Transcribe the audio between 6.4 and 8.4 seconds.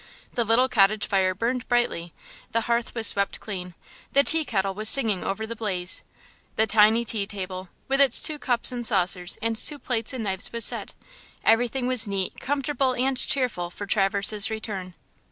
the tiny tea table, with its two